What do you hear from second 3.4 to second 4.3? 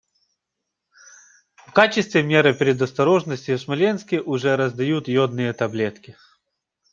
в Смоленске